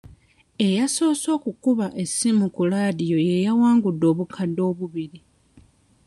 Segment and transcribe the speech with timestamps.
[0.65, 5.19] Eyasoose okukuba essimu ku laadiyo ye yawangudde obukadde obubiri..